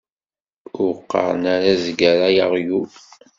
[0.83, 2.91] Ur qeṛṛen ara azger ar uɣyul.